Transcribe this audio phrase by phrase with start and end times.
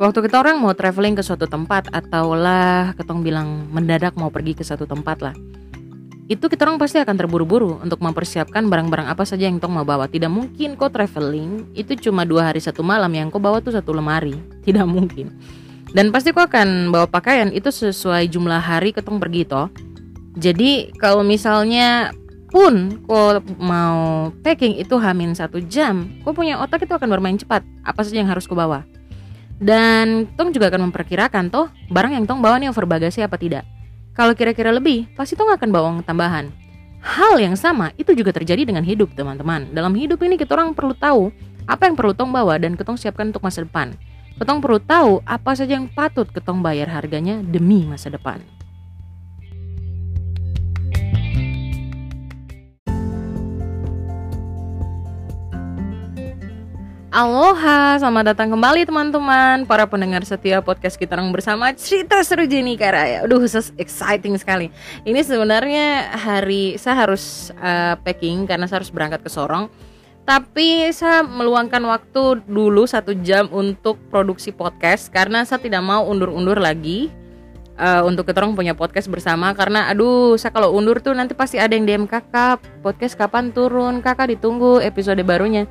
[0.00, 4.56] waktu kita orang mau traveling ke suatu tempat atau lah ketong bilang mendadak mau pergi
[4.56, 5.36] ke satu tempat lah
[6.30, 10.06] itu kita orang pasti akan terburu-buru untuk mempersiapkan barang-barang apa saja yang tong mau bawa.
[10.06, 13.90] Tidak mungkin kok traveling itu cuma dua hari satu malam yang kau bawa tuh satu
[13.90, 14.38] lemari.
[14.66, 15.34] Tidak mungkin.
[15.90, 19.74] Dan pasti kau akan bawa pakaian itu sesuai jumlah hari ketong pergi toh.
[20.38, 22.14] Jadi kalau misalnya
[22.54, 27.66] pun kau mau packing itu hamin satu jam, kau punya otak itu akan bermain cepat.
[27.82, 28.86] Apa saja yang harus kau bawa.
[29.60, 33.68] Dan tong juga akan memperkirakan toh barang yang tong bawa nih over bagasi apa tidak.
[34.16, 36.48] Kalau kira-kira lebih, pasti tong akan bawa uang tambahan.
[37.00, 39.68] Hal yang sama itu juga terjadi dengan hidup, teman-teman.
[39.72, 41.28] Dalam hidup ini kita orang perlu tahu
[41.68, 43.92] apa yang perlu tong bawa dan ketong siapkan untuk masa depan.
[44.40, 48.40] Ketong perlu tahu apa saja yang patut ketong bayar harganya demi masa depan.
[57.10, 59.66] Aloha, selamat datang kembali teman-teman.
[59.66, 63.42] Para pendengar setia podcast kita orang bersama Cerita Seru Jenny Karaya Aduh,
[63.82, 64.70] exciting sekali.
[65.02, 69.66] Ini sebenarnya hari saya harus uh, packing karena saya harus berangkat ke Sorong.
[70.22, 76.62] Tapi saya meluangkan waktu dulu satu jam untuk produksi podcast Karena saya tidak mau undur-undur
[76.62, 77.10] lagi
[77.74, 79.50] uh, Untuk kita orang punya podcast bersama.
[79.58, 83.98] Karena aduh, saya kalau undur tuh nanti pasti ada yang DM kakak Podcast kapan turun,
[83.98, 85.66] kakak ditunggu episode barunya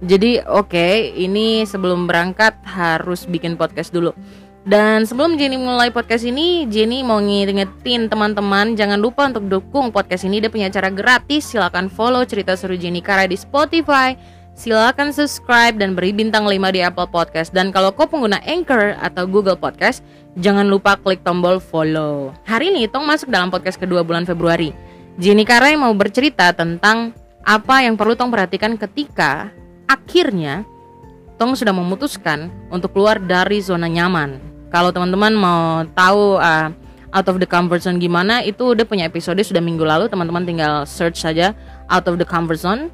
[0.00, 4.16] jadi oke, okay, ini sebelum berangkat harus bikin podcast dulu.
[4.60, 10.28] Dan sebelum Jenny mulai podcast ini, Jenny mau ngingetin teman-teman jangan lupa untuk dukung podcast
[10.28, 10.40] ini.
[10.40, 11.48] Dia punya cara gratis.
[11.48, 14.16] Silahkan follow cerita seru Jenny Kara di Spotify.
[14.52, 17.56] Silahkan subscribe dan beri bintang 5 di Apple Podcast.
[17.56, 20.04] Dan kalau kau pengguna Anchor atau Google Podcast,
[20.36, 22.36] jangan lupa klik tombol follow.
[22.44, 24.76] Hari ini Tong masuk dalam podcast kedua bulan Februari.
[25.16, 27.16] Jenny Kara yang mau bercerita tentang
[27.48, 29.48] apa yang perlu Tong perhatikan ketika
[29.90, 30.62] akhirnya
[31.40, 34.36] Tong sudah memutuskan untuk keluar dari zona nyaman.
[34.68, 36.68] Kalau teman-teman mau tahu uh,
[37.16, 40.04] out of the comfort zone gimana, itu udah punya episode sudah minggu lalu.
[40.12, 41.56] Teman-teman tinggal search saja
[41.88, 42.92] out of the comfort zone.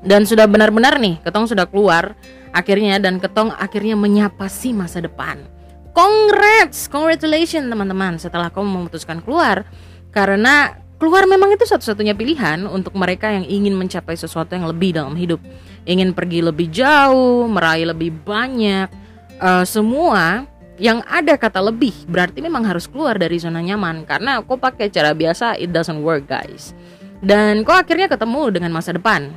[0.00, 2.16] Dan sudah benar-benar nih, Ketong sudah keluar
[2.56, 5.44] akhirnya dan Ketong akhirnya menyapa si masa depan.
[5.92, 9.68] Congrats, congratulations teman-teman setelah kamu memutuskan keluar
[10.08, 15.12] karena keluar memang itu satu-satunya pilihan untuk mereka yang ingin mencapai sesuatu yang lebih dalam
[15.12, 15.36] hidup
[15.84, 18.88] ingin pergi lebih jauh, meraih lebih banyak,
[19.36, 20.48] uh, semua
[20.80, 25.12] yang ada kata lebih berarti memang harus keluar dari zona nyaman karena kok pakai cara
[25.12, 26.72] biasa it doesn't work guys.
[27.20, 29.32] Dan kok akhirnya ketemu dengan masa depan.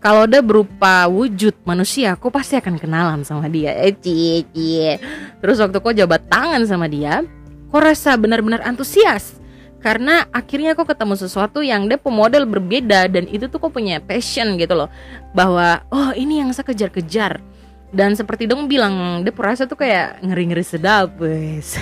[0.00, 3.76] Kalau udah berupa wujud manusia, kok pasti akan kenalan sama dia.
[3.76, 4.96] Eh, cie, cie.
[5.44, 7.20] Terus waktu kok jabat tangan sama dia,
[7.68, 9.39] kok rasa benar-benar antusias
[9.80, 14.60] karena akhirnya kok ketemu sesuatu yang dia pemodel berbeda dan itu tuh kok punya passion
[14.60, 14.92] gitu loh.
[15.32, 17.40] Bahwa oh ini yang saya kejar-kejar.
[17.90, 21.74] Dan seperti dong bilang dia perasa tuh kayak ngeri-ngeri sedap wes.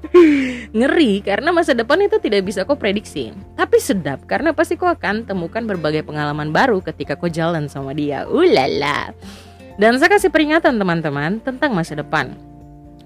[0.76, 3.30] Ngeri karena masa depan itu tidak bisa kok prediksi.
[3.54, 8.26] Tapi sedap karena pasti kok akan temukan berbagai pengalaman baru ketika kok jalan sama dia.
[8.26, 9.14] Ulala.
[9.76, 12.32] Dan saya kasih peringatan teman-teman tentang masa depan.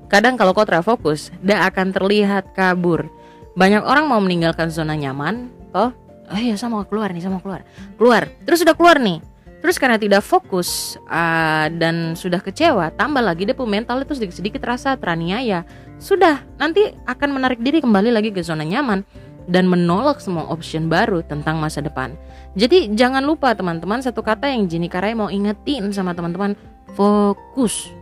[0.07, 3.20] Kadang kalau kau terfokus dia akan terlihat kabur
[3.59, 5.91] banyak orang mau meninggalkan zona nyaman toh.
[6.31, 7.67] Oh iya saya mau keluar nih saya mau keluar.
[7.99, 8.23] Keluar.
[8.47, 9.19] Terus sudah keluar nih.
[9.61, 14.63] Terus karena tidak fokus uh, dan sudah kecewa tambah lagi dia punya mental itu sedikit-sedikit
[14.65, 15.67] rasa teraniaya.
[16.01, 19.05] Sudah nanti akan menarik diri kembali lagi ke zona nyaman
[19.51, 22.17] dan menolak semua option baru tentang masa depan.
[22.57, 26.57] Jadi jangan lupa teman-teman satu kata yang Jenny Karai mau ingetin sama teman-teman.
[26.97, 27.93] Fokus.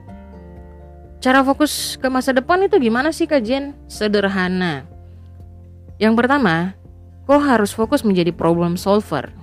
[1.19, 3.75] Cara fokus ke masa depan itu gimana sih Kak Jen?
[3.91, 4.98] Sederhana
[5.99, 6.79] yang pertama,
[7.27, 9.35] kau harus fokus menjadi problem solver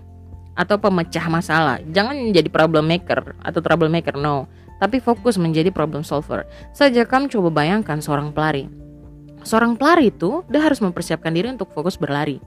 [0.55, 1.83] atau pemecah masalah.
[1.91, 4.47] Jangan menjadi problem maker atau trouble maker, no.
[4.79, 6.47] Tapi fokus menjadi problem solver.
[6.71, 8.67] Saja kamu coba bayangkan seorang pelari.
[9.43, 12.39] Seorang pelari itu dia harus mempersiapkan diri untuk fokus berlari.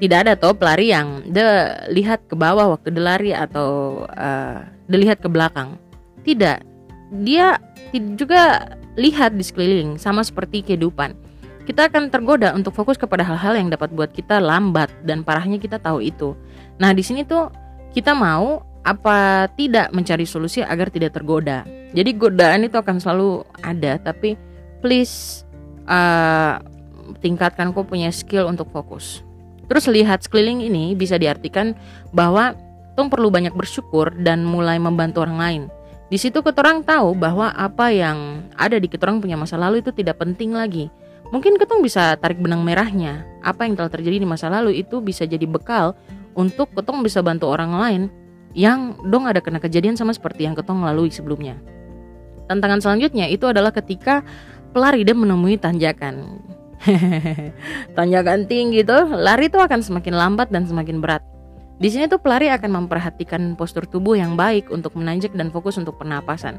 [0.00, 4.98] Tidak ada toh pelari yang dia lihat ke bawah waktu dia lari atau uh, dia
[4.98, 5.76] lihat ke belakang.
[6.24, 6.58] Tidak.
[7.24, 7.60] Dia
[8.16, 11.27] juga lihat di sekeliling sama seperti kehidupan
[11.68, 15.76] kita akan tergoda untuk fokus kepada hal-hal yang dapat buat kita lambat dan parahnya kita
[15.76, 16.32] tahu itu.
[16.80, 17.52] Nah, di sini tuh
[17.92, 21.68] kita mau apa tidak mencari solusi agar tidak tergoda.
[21.92, 24.40] Jadi godaan itu akan selalu ada, tapi
[24.80, 25.44] please
[25.84, 26.56] uh,
[27.20, 29.20] tingkatkan kok punya skill untuk fokus.
[29.68, 31.76] Terus lihat sekeliling ini bisa diartikan
[32.16, 32.56] bahwa
[32.96, 35.62] tong perlu banyak bersyukur dan mulai membantu orang lain.
[36.08, 40.16] Di situ ketorang tahu bahwa apa yang ada di ketorang punya masa lalu itu tidak
[40.16, 40.88] penting lagi
[41.28, 43.28] Mungkin ketong bisa tarik benang merahnya.
[43.44, 45.92] Apa yang telah terjadi di masa lalu itu bisa jadi bekal
[46.32, 48.02] untuk ketong bisa bantu orang lain
[48.56, 51.58] yang dong ada kena kejadian sama seperti yang ketong lalui sebelumnya.
[52.48, 54.24] tantangan selanjutnya itu adalah ketika
[54.72, 56.40] pelari dia menemui tanjakan
[57.96, 61.20] tanjakan tinggi tuh lari tuh akan semakin lambat dan semakin berat
[61.78, 65.94] di sini tuh pelari akan memperhatikan postur tubuh yang baik untuk menanjak dan fokus untuk
[65.94, 66.58] pernapasan.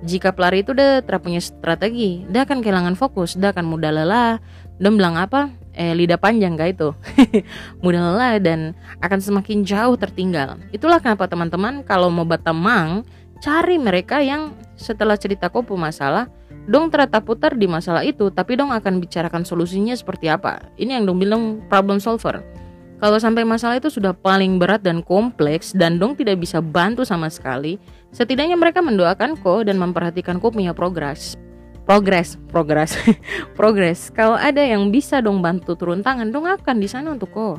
[0.00, 4.40] Jika pelari itu udah terpunya strategi, dia akan kehilangan fokus, dia akan mudah lelah,
[4.80, 5.52] dan bilang apa?
[5.76, 6.88] Eh lidah panjang gak itu?
[7.84, 8.72] mudah lelah dan
[9.04, 10.56] akan semakin jauh tertinggal.
[10.72, 13.04] Itulah kenapa teman-teman kalau mau batamang,
[13.44, 16.32] cari mereka yang setelah cerita kopu masalah,
[16.64, 20.64] dong terata putar di masalah itu, tapi dong akan bicarakan solusinya seperti apa.
[20.80, 22.59] Ini yang dong bilang problem solver
[23.00, 27.32] kalau sampai masalah itu sudah paling berat dan kompleks dan dong tidak bisa bantu sama
[27.32, 27.80] sekali,
[28.12, 31.40] setidaknya mereka mendoakan kok dan memperhatikan kok punya progres.
[31.88, 32.92] Progres, progres,
[33.58, 34.12] progres.
[34.12, 37.56] Kalau ada yang bisa dong bantu turun tangan, dong akan di sana untuk kok.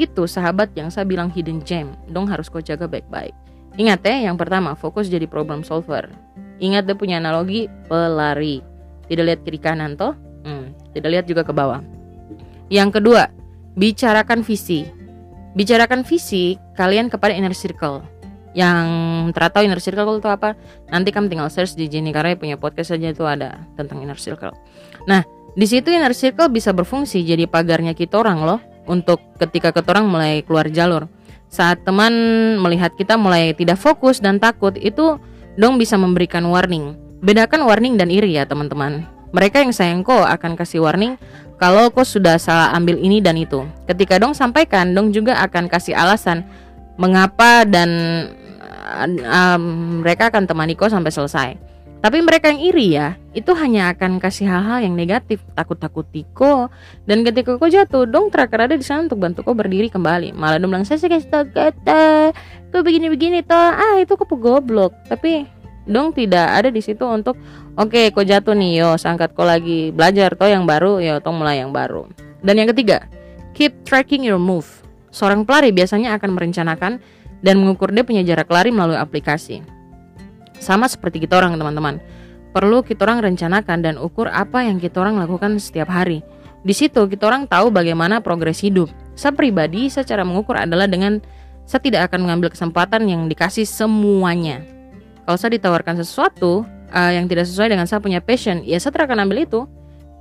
[0.00, 3.36] Itu sahabat yang saya bilang hidden gem, dong harus kok jaga baik-baik.
[3.76, 6.08] Ingat ya, yang pertama fokus jadi problem solver.
[6.56, 8.64] Ingat dia punya analogi pelari.
[9.12, 10.16] Tidak lihat kiri kanan toh,
[10.48, 11.84] hmm, tidak lihat juga ke bawah.
[12.72, 13.28] Yang kedua,
[13.80, 14.84] bicarakan visi.
[15.56, 18.04] Bicarakan visi kalian kepada inner circle.
[18.52, 18.86] Yang
[19.32, 20.52] teratau inner circle itu apa?
[20.92, 24.52] Nanti kamu tinggal search di Jenny karena punya podcast saja itu ada tentang inner circle.
[25.08, 25.24] Nah,
[25.56, 30.44] di situ inner circle bisa berfungsi jadi pagarnya kita orang loh untuk ketika kita mulai
[30.44, 31.08] keluar jalur.
[31.50, 32.12] Saat teman
[32.62, 35.18] melihat kita mulai tidak fokus dan takut itu
[35.58, 36.94] dong bisa memberikan warning.
[37.24, 39.08] Bedakan warning dan iri ya teman-teman.
[39.30, 41.14] Mereka yang sayang kok akan kasih warning
[41.60, 43.68] kalau kau sudah salah ambil ini dan itu.
[43.84, 46.40] Ketika dong sampaikan, dong juga akan kasih alasan
[46.96, 47.90] mengapa dan
[49.28, 51.50] um, mereka akan temani kau sampai selesai.
[52.00, 56.72] Tapi mereka yang iri ya, itu hanya akan kasih hal-hal yang negatif, takut-takut tiko.
[57.04, 60.32] Dan ketika kau jatuh, dong terakhir ada di sana untuk bantu kau berdiri kembali.
[60.32, 62.32] Malah dong bilang saya sih kasih kata,
[62.72, 64.96] kau begini-begini toh, ah itu kau goblok.
[65.12, 67.38] Tapi dong tidak ada di situ untuk
[67.78, 71.32] oke okay, kau jatuh nih yo sangkat kau lagi belajar toh yang baru yo toh
[71.32, 72.08] mulai yang baru.
[72.40, 73.08] Dan yang ketiga
[73.56, 74.68] keep tracking your move.
[75.10, 76.92] Seorang pelari biasanya akan merencanakan
[77.40, 79.64] dan mengukur dia punya jarak lari melalui aplikasi.
[80.60, 81.98] Sama seperti kita orang teman-teman.
[82.50, 86.20] Perlu kita orang rencanakan dan ukur apa yang kita orang lakukan setiap hari.
[86.60, 88.92] Di situ kita orang tahu bagaimana progres hidup.
[89.16, 91.18] Saya pribadi secara mengukur adalah dengan
[91.64, 94.79] saya tidak akan mengambil kesempatan yang dikasih semuanya
[95.30, 99.30] kalau saya ditawarkan sesuatu uh, yang tidak sesuai dengan saya punya passion, ya saya akan
[99.30, 99.62] ambil itu.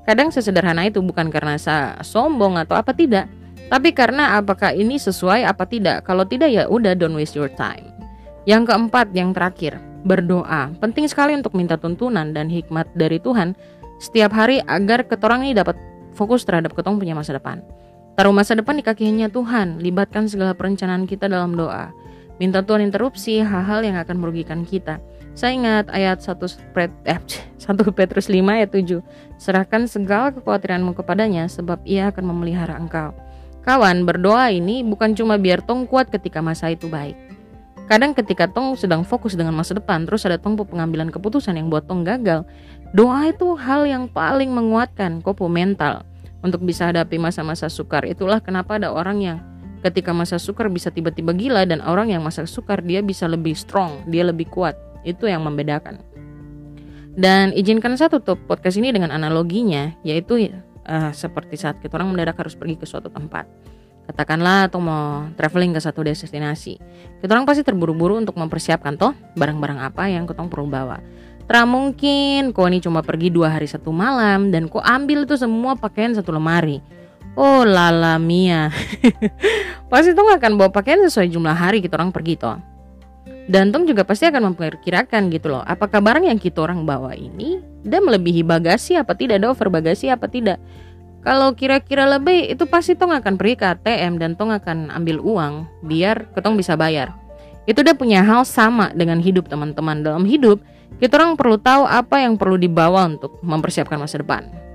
[0.06, 3.26] Kadang sesederhana itu bukan karena saya sombong atau apa tidak,
[3.74, 6.06] tapi karena apakah ini sesuai apa tidak.
[6.06, 7.90] Kalau tidak ya udah don't waste your time.
[8.46, 10.78] Yang keempat, yang terakhir, berdoa.
[10.78, 13.58] Penting sekali untuk minta tuntunan dan hikmat dari Tuhan
[13.98, 15.74] setiap hari agar ketorang ini dapat
[16.14, 17.66] fokus terhadap ketong punya masa depan.
[18.14, 21.90] Taruh masa depan di kakinya Tuhan, libatkan segala perencanaan kita dalam doa.
[22.39, 25.03] Minta Tuhan interupsi hal-hal yang akan merugikan kita.
[25.36, 27.19] Saya ingat ayat 1 Pet, eh,
[27.59, 29.03] 1 Petrus 5 ayat 7.
[29.36, 33.12] Serahkan segala kekhawatiranmu kepadanya sebab ia akan memelihara engkau.
[33.68, 37.13] Kawan, berdoa ini bukan cuma biar tong kuat ketika masa itu baik.
[37.91, 41.89] Kadang ketika tong sedang fokus dengan masa depan, terus ada tong pengambilan keputusan yang buat
[41.89, 42.47] tong gagal.
[42.95, 46.07] Doa itu hal yang paling menguatkan kopo mental
[46.39, 48.07] untuk bisa hadapi masa-masa sukar.
[48.07, 49.38] Itulah kenapa ada orang yang
[49.80, 54.04] ketika masa sukar bisa tiba-tiba gila dan orang yang masa sukar dia bisa lebih strong,
[54.08, 54.76] dia lebih kuat.
[55.08, 56.03] Itu yang membedakan.
[57.20, 60.51] Dan izinkan saya tutup podcast ini dengan analoginya, yaitu
[60.88, 63.48] uh, seperti saat kita orang mendadak harus pergi ke suatu tempat.
[64.10, 66.82] Katakanlah atau mau traveling ke satu destinasi.
[67.22, 70.98] Kita orang pasti terburu-buru untuk mempersiapkan toh barang-barang apa yang kita perlu bawa.
[71.46, 75.74] Tra mungkin kok ini cuma pergi dua hari satu malam dan kok ambil itu semua
[75.77, 76.82] pakaian satu lemari
[77.39, 78.67] Oh lala Mia.
[79.91, 82.60] Pasti Tong akan bawa pakaian sesuai jumlah hari kita orang pergi toh.
[83.48, 87.58] Dan Tong juga pasti akan memperkirakan gitu loh Apakah barang yang kita orang bawa ini
[87.81, 90.62] Dia melebihi bagasi apa tidak Ada over bagasi apa tidak.
[91.25, 95.65] Kalau kira-kira lebih itu pasti Tong akan pergi ke ATM Dan Tong akan ambil uang
[95.88, 97.15] Biar Tong bisa bayar.
[97.63, 100.03] Itu dia punya hal sama dengan hidup teman-teman.
[100.03, 100.60] Dalam hidup
[101.00, 104.69] kita orang perlu tahu apa yang perlu dibawa untuk mempersiapkan masa depan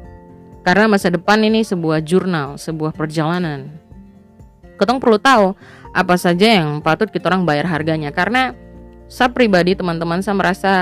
[0.65, 3.69] karena masa depan ini sebuah jurnal, sebuah perjalanan.
[4.81, 5.53] Ketong perlu tahu
[5.95, 8.57] apa saja yang patut kita orang bayar harganya karena
[9.07, 10.73] saya pribadi teman-teman saya merasa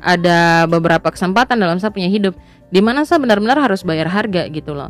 [0.00, 2.32] ada beberapa kesempatan dalam saya punya hidup
[2.72, 4.88] di mana saya benar-benar harus bayar harga gitu loh.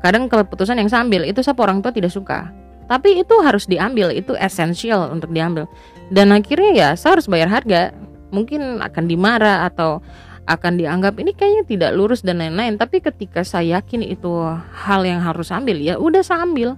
[0.00, 2.48] Kadang keputusan yang saya ambil itu saya orang tua tidak suka.
[2.88, 5.68] Tapi itu harus diambil, itu esensial untuk diambil.
[6.08, 7.92] Dan akhirnya ya saya harus bayar harga.
[8.32, 10.00] Mungkin akan dimarah atau
[10.48, 14.32] akan dianggap ini kayaknya tidak lurus dan lain-lain tapi ketika saya yakin itu
[14.72, 16.72] hal yang harus ambil ya udah saya ambil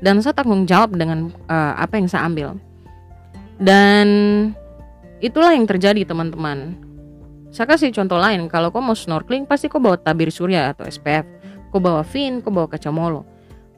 [0.00, 2.54] dan saya tanggung jawab dengan uh, apa yang saya ambil
[3.60, 4.08] dan
[5.20, 6.78] itulah yang terjadi teman-teman
[7.50, 11.26] Saya kasih contoh lain, kalau kau mau snorkeling pasti kau bawa tabir surya atau SPF.
[11.74, 13.26] Kau bawa fin, kau bawa kacamolo.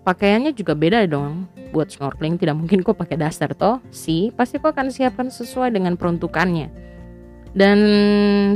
[0.04, 1.48] Pakaiannya juga beda dong.
[1.72, 3.80] Buat snorkeling tidak mungkin kau pakai daster toh.
[3.88, 6.68] Si, pasti kau akan siapkan sesuai dengan peruntukannya.
[7.52, 7.78] Dan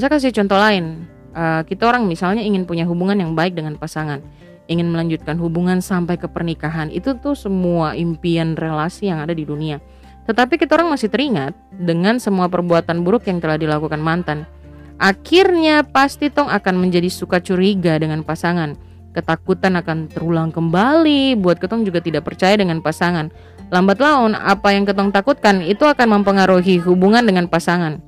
[0.01, 1.05] saya kasih contoh lain.
[1.37, 4.25] Uh, kita orang misalnya ingin punya hubungan yang baik dengan pasangan,
[4.73, 6.89] ingin melanjutkan hubungan sampai ke pernikahan.
[6.89, 9.77] Itu tuh semua impian relasi yang ada di dunia.
[10.25, 14.49] Tetapi kita orang masih teringat dengan semua perbuatan buruk yang telah dilakukan mantan
[14.97, 18.77] Akhirnya pasti Tong akan menjadi suka curiga dengan pasangan.
[19.13, 23.33] Ketakutan akan terulang kembali, buat Ketong juga tidak percaya dengan pasangan.
[23.73, 28.01] Lambat laun, apa yang Ketong takutkan itu akan mempengaruhi hubungan dengan pasangan.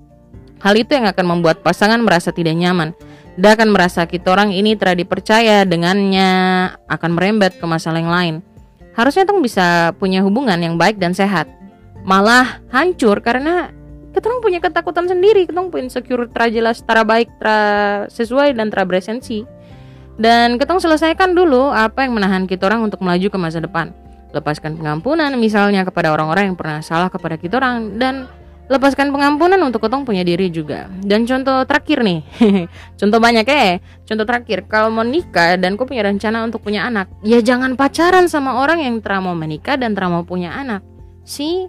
[0.58, 2.94] Hal itu yang akan membuat pasangan merasa tidak nyaman.
[3.38, 6.30] Dia akan merasa kita orang ini telah dipercaya dengannya
[6.90, 8.34] akan merembet ke masalah yang lain.
[8.98, 11.46] Harusnya Tong bisa punya hubungan yang baik dan sehat.
[12.02, 13.70] Malah hancur karena
[14.18, 17.58] kita punya ketakutan sendiri kita punya insecure tra jelas tra baik tra
[18.10, 19.46] sesuai dan tra beresensi
[20.18, 23.94] dan kita selesaikan dulu apa yang menahan kita orang untuk melaju ke masa depan
[24.34, 28.26] lepaskan pengampunan misalnya kepada orang-orang yang pernah salah kepada kita orang dan
[28.68, 32.20] lepaskan pengampunan untuk ketong punya diri juga dan contoh terakhir nih
[33.00, 37.08] contoh banyak ya contoh terakhir kalau mau nikah dan kau punya rencana untuk punya anak
[37.24, 40.84] ya jangan pacaran sama orang yang telah mau menikah dan telah mau punya anak
[41.24, 41.68] sih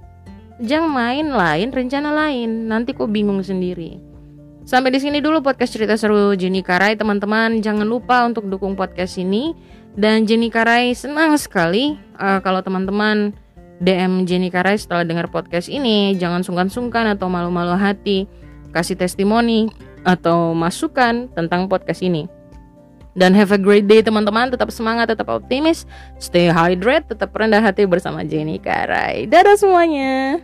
[0.59, 2.67] Jangan main lain, rencana lain.
[2.67, 3.95] Nanti kok bingung sendiri.
[4.67, 7.63] Sampai di sini dulu podcast cerita seru Jenny Karai, teman-teman.
[7.63, 9.55] Jangan lupa untuk dukung podcast ini.
[9.95, 13.31] Dan Jenny Karai senang sekali uh, kalau teman-teman
[13.79, 16.15] DM Jenny Karai setelah dengar podcast ini.
[16.19, 18.27] Jangan sungkan-sungkan atau malu-malu hati.
[18.75, 19.71] Kasih testimoni
[20.03, 22.27] atau masukan tentang podcast ini.
[23.17, 25.83] Dan have a great day teman-teman, tetap semangat, tetap optimis,
[26.21, 29.25] stay hydrated, tetap rendah hati bersama Jenny Karai.
[29.25, 30.39] Dadah semuanya.